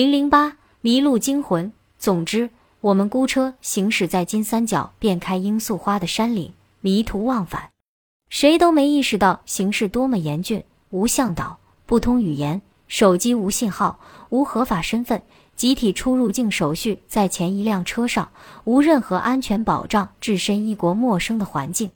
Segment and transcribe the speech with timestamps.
[0.00, 1.70] 零零八迷路惊魂。
[1.98, 2.48] 总之，
[2.80, 7.68] 我们孤车行驶在金三角遍开罂粟花的山岭，迷途忘返，
[8.30, 10.64] 谁都没意识到形势多么严峻。
[10.88, 14.00] 无向导，不通语言，手机无信号，
[14.30, 15.20] 无合法身份。
[15.54, 18.30] 集体出入境手续在前一辆车上，
[18.64, 21.90] 无任何安全保障，置身一国陌生的环境。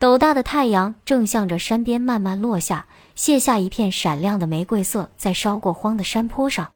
[0.00, 6.72] 斗大的太阳正向着山边慢慢落下，卸下一片闪亮的玫瑰色，在烧过荒的山坡上。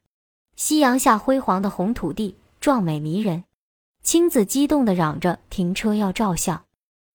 [0.63, 3.45] 夕阳下辉煌的红土地，壮美迷人。
[4.03, 6.65] 青子激动地嚷着：“停车要照相！”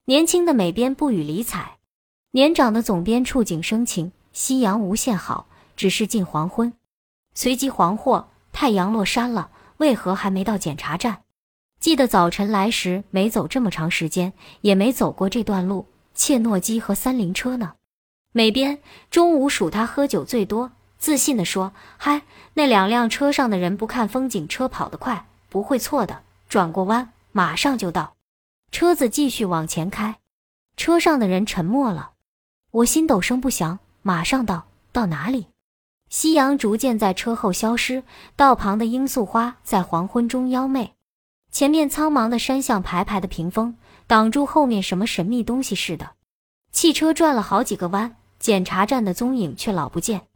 [0.06, 1.77] 年轻的美编不予理睬，
[2.32, 5.46] 年长的总编触景生情：“夕阳无限好，
[5.77, 6.73] 只是近黄昏。”
[7.34, 8.24] 随即惶惑。
[8.52, 11.23] 太阳落山了，为何还没到检查站？
[11.78, 14.32] 记得早晨来时没走这么长时间，
[14.62, 15.87] 也没走过这段路。
[16.16, 17.74] 切诺基和三菱车呢？
[18.32, 22.23] 美编中午数他喝酒最多，自信地说：“嗨，
[22.55, 26.23] 那两辆车上的人不看风景，车跑得快，不会错的。
[26.48, 28.15] 转过弯，马上就到。”
[28.73, 30.16] 车子继续往前开，
[30.76, 32.12] 车上的人沉默了。
[32.71, 35.46] 我心陡声不响，马上到，到哪里？
[36.09, 38.02] 夕阳逐渐在车后消失，
[38.34, 40.95] 道旁的罂粟花在黄昏中妖媚。
[41.51, 46.12] 前面苍茫的山像排排的屏风，挡住后面什么神秘东西似的。
[46.71, 50.26] 汽车转了好几个弯，检查站的踪影却老不见。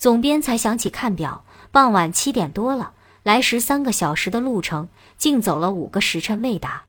[0.00, 6.86] 总编才想起看表，傍晚七点多了，来时三个小时的路程，竟走了五个时辰未达。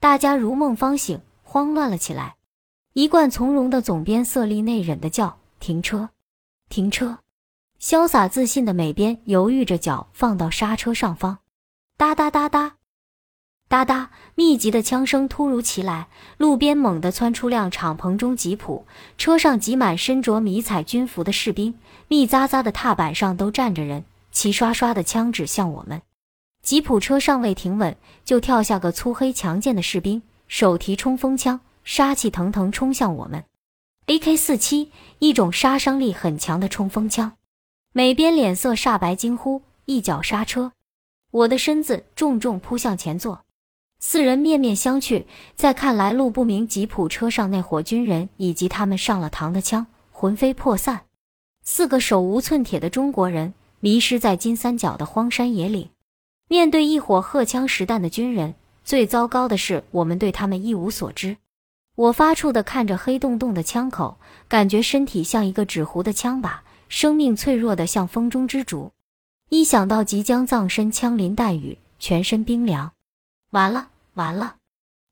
[0.00, 2.36] 大家如梦方醒，慌乱了起来。
[2.94, 6.08] 一贯从容的总编色厉内荏的叫：“停车，
[6.70, 7.18] 停车！”
[7.78, 11.36] 潇洒自信的美编犹豫着，脚放到刹车上方，
[11.98, 12.75] 哒哒哒哒，
[13.68, 16.06] 哒哒，密集的枪声突如其来。
[16.38, 18.86] 路边猛地窜出辆敞篷中吉普，
[19.18, 26.00] 车上挤满身着迷彩军服的士兵，密匝匝的踏板上都站着人，齐刷刷的枪指向我们。
[26.62, 33.42] 吉普车尚未停稳，就跳下个粗黑强健的士兵，手提冲锋枪，杀气腾腾冲向我们。
[34.06, 37.32] AK 四七，一种杀伤力很强的冲锋枪。
[37.92, 40.70] 美编脸色煞白，惊呼：“一脚刹车！”
[41.32, 43.44] 我的身子重重扑向前座，
[44.08, 45.24] 四人面面相觑。
[45.56, 51.06] 再看来路不明吉普车上那伙军人以及他们上了膛的枪魂飞魄散。
[51.64, 55.90] 四个手无寸铁的中国人迷失在金三角的荒山野岭，
[56.46, 61.36] 面对一伙荷枪实弹的军人，最糟糕的是我们对他们一无所知。
[61.96, 66.62] 我发怵地看着黑洞洞的枪口，感觉身体像一个纸糊的枪把。
[66.88, 68.92] 生命脆弱的像风中之烛，
[69.48, 72.92] 一想到即将葬身枪林弹雨，全身冰凉。
[73.50, 74.56] 完了，完了！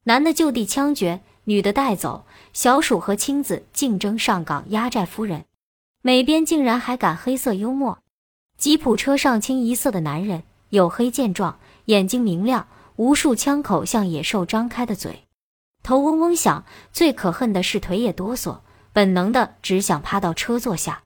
[0.04, 2.26] 男的就地枪决，女的带走。
[2.52, 5.44] 小鼠和青子竞争上岗压寨夫人，
[6.02, 7.98] 美编竟然还敢黑色幽默。
[8.56, 12.66] 吉普车上清一色的男人，黝黑健壮，眼睛明亮，
[12.96, 15.24] 无数枪口像野兽张开的嘴，
[15.82, 16.64] 头嗡嗡响。
[16.92, 18.60] 最可恨的是腿也哆嗦，
[18.92, 21.02] 本能的只想趴到车座下。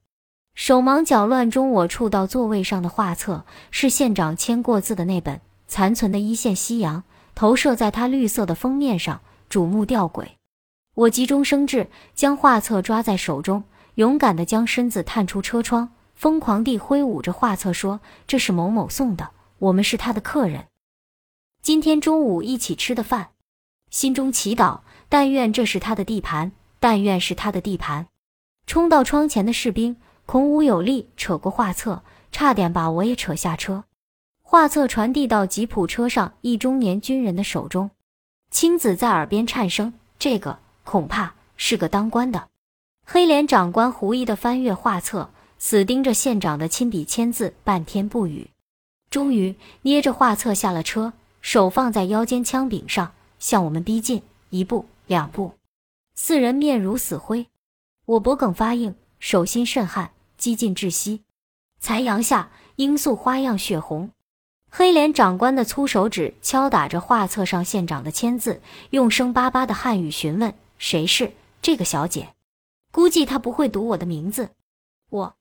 [0.54, 5.40] 手忙脚乱中，我触到座位上的画册，是县长签过字的那本。
[5.66, 7.04] 残存的一线夕阳
[7.38, 10.26] 投射在他绿色的封面上，瞩目吊诡。
[10.96, 13.62] 我急中生智，将画册抓在手中，
[13.94, 20.66] 勇敢地将身子探出车窗，疯狂地挥舞着画册，说：“这是某某送的，我们是他的客人，
[21.62, 23.28] 今天中午一起吃的饭。”
[23.88, 26.50] 心中祈祷：但愿这是他的地盘，
[26.80, 28.08] 但愿是他的地盘。
[28.66, 29.96] 冲到窗前的士兵。
[30.26, 33.84] 孔武有力，扯过画册，差点把我也扯下车。
[34.50, 37.90] 画册传递到吉普车上一中年军人的手中，
[38.50, 42.48] 青子在耳边颤声：“这个恐怕是个当官的。”
[43.04, 48.48] 黑脸长官狐疑地翻阅画册，死盯着县长的亲笔签字，半天不语。
[49.10, 55.52] 终于捏着画册下了车，手放在腰间枪柄上，向我们逼近一步、两步。
[56.14, 57.48] 四人面如死灰，
[58.06, 60.12] 我脖梗发硬，手心渗汗。
[60.38, 61.20] 几近窒息，
[61.78, 64.08] 残阳下，罂粟花样血红。
[64.78, 72.28] 黑脸长官的粗手指敲打着画册上县长的签字，用生巴巴的汉语询问：“谁是这个小姐？”
[72.92, 74.50] 估计他不会读我的名字。
[75.10, 75.34] 我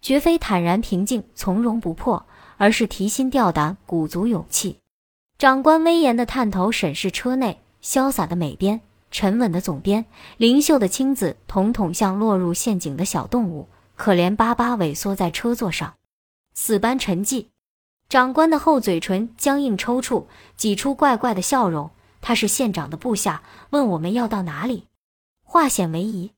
[0.00, 2.24] 绝非坦然平静、从容不迫，
[2.56, 4.78] 而是提心吊胆、鼓足勇气。
[5.36, 8.80] 长官威严的探头审视车内，潇洒的美编，
[9.10, 10.06] 沉稳的总编，
[10.38, 13.68] 灵秀的青子，统统像落入陷阱的小动物。
[13.96, 15.96] 可怜巴巴萎缩在车座上，
[16.54, 17.48] 死般沉寂。
[18.08, 20.24] 长官的厚嘴唇僵硬抽搐，
[20.56, 21.90] 挤出怪怪的笑容。
[22.22, 24.86] 他是县长的部下，问我们要到哪里。
[25.44, 26.32] 化险为夷，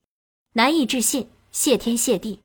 [0.51, 1.29] 难以置信。
[1.53, 2.41] 谢天谢地，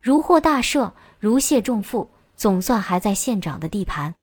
[0.00, 2.10] 如获大赦，如谢重负。
[2.36, 4.16] 总算还在县长的地盘。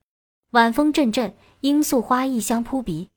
[0.51, 3.09] 晚风阵阵，罂粟花异香扑鼻，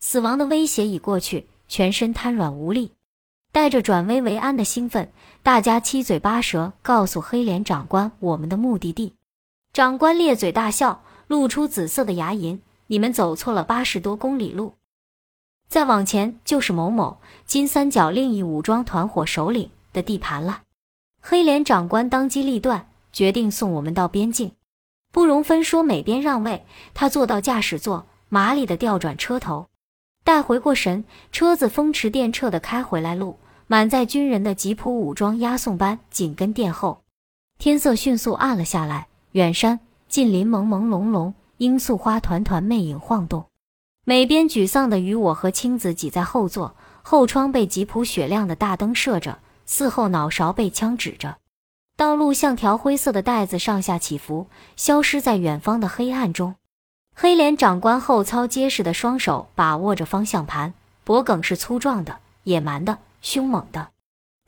[0.00, 2.92] 死亡的威胁已过去，全身瘫软无力，
[3.52, 5.10] 带着转危为安的兴奋，
[5.42, 9.14] 大家七嘴八舌告诉黑脸长官我们的目的地。
[9.74, 14.74] 长官咧嘴大笑，露出紫色的牙龈：“你们走错了八十多公里路，
[15.68, 20.62] 再往前就是某某金三角另一武装团伙首领的地盘了。”
[21.20, 24.52] 黑脸长官当机立断，决定送我们到边境。
[25.10, 26.64] 不容分说，每边让位。
[26.94, 29.66] 他坐到驾驶座，麻利的调转车头。
[30.22, 37.02] 待回过神，车子风驰电掣的开回来路，满载军人的吉普武装押送班紧跟殿后。
[37.58, 43.46] 天色迅速暗了下来，远山近林朦朦胧胧，罂粟花团团魅影晃动。
[44.04, 51.38] 每边沮丧的与我和青子挤在后座，后窗被吉普雪亮的大灯射着，四后脑勺被枪指着。
[51.96, 54.46] 道路像条灰色的带子，上下起伏，
[54.76, 56.54] 消失在远方的黑暗中。
[57.12, 63.88] 黑脸长官后操结实的双手把握着方向盘，脖梗是粗壮的、野蛮的、凶猛的。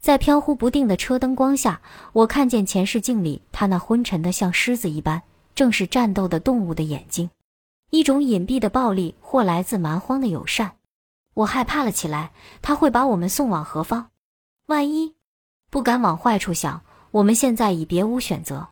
[0.00, 1.80] 在飘忽不定的车灯光下，
[2.12, 5.22] 我看见前视镜里他那昏沉的像狮子一般、
[5.54, 7.30] 正是战斗的动物的眼睛，
[7.90, 10.76] 一种隐蔽的暴力或来自蛮荒的友善。
[11.34, 12.32] 我害怕了起来，
[12.62, 14.10] 他会把我们送往何方？
[14.66, 15.14] 万一……
[15.70, 16.82] 不敢往坏处想。
[17.12, 18.68] 我们现在已别无选择。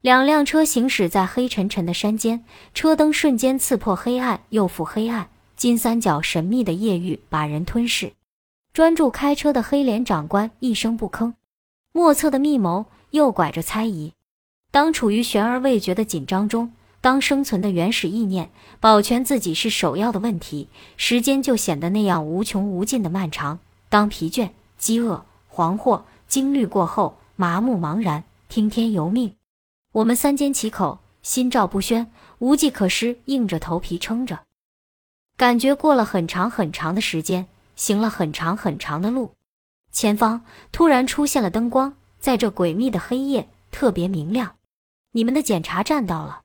[0.00, 5.28] 两辆车行驶在黑沉沉的山间，车灯瞬间刺破黑暗，又复黑暗。
[5.56, 8.12] 金三角神秘的夜域把人吞噬。
[8.72, 11.34] 专注开车的黑脸长官一声不吭，
[11.92, 14.14] 莫测的密谋又拐着猜疑。
[14.70, 23.58] 当处于悬而未决的紧张中，当生存的原始意念保全自己是首要的问题，时间就显得那样无穷无尽的漫长。
[23.88, 27.16] 当疲倦、饥饿、惶惑经历过后。
[27.36, 29.34] 麻木茫然，听天由命。
[29.92, 34.40] 我们三缄其口，心照不宣，无计可施，硬着头皮撑着。
[35.38, 37.46] 感觉过了很长很长的时间，
[37.80, 39.32] 行了很长很长的路，
[39.90, 44.56] 前方突然出现了灯光，在这诡秘的黑夜特别明亮。
[45.12, 46.42] 你们的检查站到了。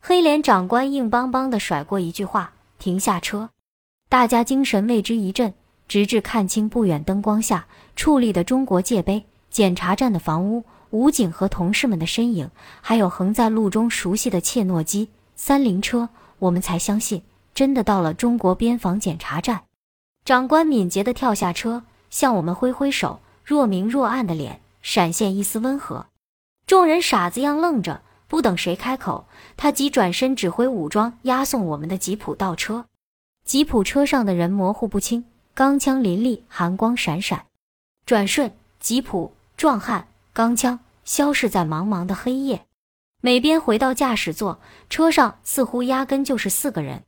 [0.00, 3.50] 黑脸长官硬邦邦地甩过一句话，停下车。
[4.08, 5.52] 大家精神为之一振，
[5.86, 9.26] 直至看清不远灯光下矗立的中国界碑。
[9.50, 12.50] 检查站的房屋，武警和同事们的身影，
[12.80, 17.22] 还有横在路中熟悉的切诺基三菱车，我们才相信
[17.52, 19.64] 真的到了中国边防检查站。
[20.24, 26.06] 长官敏捷地跳下车，向我们挥挥手，若明若暗的脸闪现一丝温和。
[26.66, 29.26] 众人傻子样愣着，不等谁开口，
[29.56, 32.86] 他即转身指挥武装押送我们的吉普倒车。
[33.44, 35.24] 吉普车上的人模糊不清，
[35.54, 37.46] 钢枪林立，寒光闪闪。
[38.06, 39.32] 转瞬，吉普。
[39.56, 42.64] 壮汉钢枪消失在茫茫的黑夜，
[43.20, 44.58] 美编回到驾驶座，
[44.88, 47.02] 车上似乎压根就是四个人。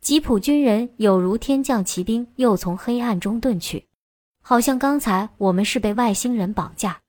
[0.00, 3.86] 吉普军人有如天降奇兵，又从黑暗中遁去，
[4.40, 7.00] 好像刚才我们是被外星人绑架。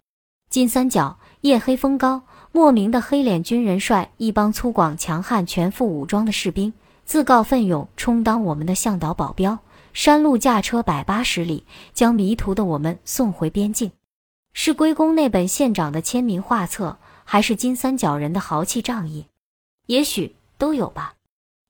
[0.50, 6.74] 金三角夜黑风高，莫名的黑脸军人率一帮粗犷强悍、全副武装的士兵，
[7.06, 9.60] 自告奋勇充当我们的向导保镖，
[9.94, 13.92] 山路驾车百八十里，将迷途的我们送回边境。
[14.52, 19.28] 是归功那本县长的签名画册，还是金三角人的豪气仗义？
[19.86, 21.14] 也许都有吧。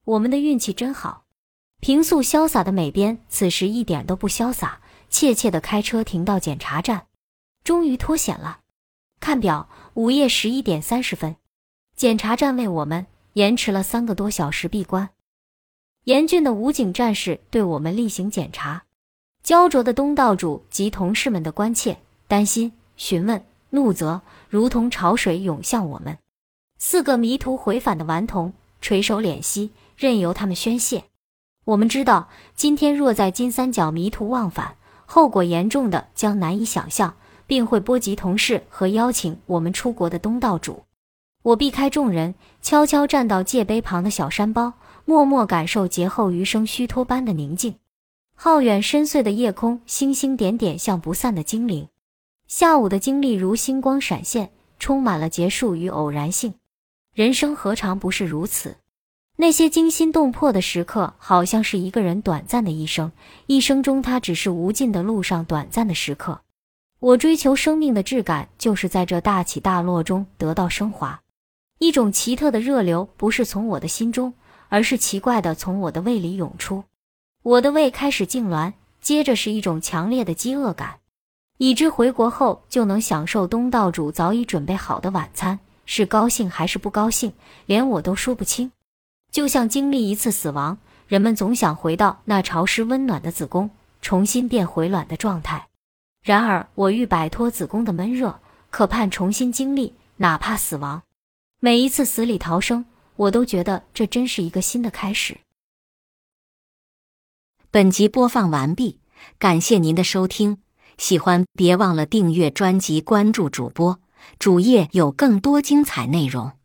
[0.09, 1.25] 我们的运气真好。
[1.79, 7.05] 平素潇洒的美编此时一点都不潇洒，怯怯地开车停到检查站，
[7.63, 8.61] 终于脱险了。
[9.19, 11.35] 看表，午夜十一点三十分，
[11.95, 15.09] 检查站为我们延迟了三个多小时闭关。
[16.05, 18.85] 严峻的武警战士对我们例行检查，
[19.43, 21.99] 焦灼的东道主及同事们的关切。
[22.27, 26.17] 担心、询问、怒责，如同潮水涌向我们。
[26.79, 31.03] 四个迷途回返的顽童垂首敛息，任由他们宣泄。
[31.65, 40.83] 我们知道，今天若在金三角迷途忘返，后果严重的将难以想象，并会波及同事和邀请我们出国的东道主。
[41.41, 44.71] 我避开众人，悄悄站到界碑旁的小山包，
[45.03, 47.75] 默默感受劫后余生虚脱般的宁静。
[48.35, 51.89] 浩远深邃的夜空，星星点点，像不散的精灵。
[52.47, 56.53] 下午的经历如星光闪现，充满了结束与偶然性。
[57.13, 58.77] 人生何尝不是如此？
[59.41, 63.09] 那些惊心动魄的时刻，好像是一个人短暂的一生，
[63.47, 66.41] 一生中他只是无尽的路上短暂的时刻。
[66.99, 71.21] 我追求生命的质感，就是在这大起大落中得到升华。
[71.77, 74.33] 一种奇特的热流，不是从我的心中，
[74.67, 76.83] 而是奇怪的从我的胃里涌出。
[77.41, 80.97] 我的胃开始痉挛，接着是一种强烈的饥饿感。
[81.59, 87.31] 已知回国后就能享受东道主早已准备好的晚餐，是高兴还是不高兴，
[87.65, 88.69] 连我都说不清。
[89.31, 93.69] 就像经历一次死亡，人们总想回到那潮湿温暖的子宫，
[94.01, 95.67] 重新变回卵的状态。
[96.21, 101.03] 然而，我欲摆脱子宫的闷热，可盼重新经历哪怕死亡。
[101.59, 105.37] 每一次死里逃生，我都觉得这真是一个新的开始。
[107.71, 108.99] 本集播放完毕，
[109.37, 110.57] 感谢您的收听。
[110.97, 113.99] 喜欢别忘了订阅专辑，关注主播
[114.37, 116.58] 主页有更多精彩内容。